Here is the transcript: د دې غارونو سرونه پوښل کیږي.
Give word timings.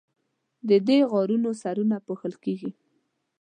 د 0.69 0.71
دې 0.87 0.99
غارونو 1.11 1.49
سرونه 1.61 1.97
پوښل 2.07 2.33
کیږي. 2.43 2.71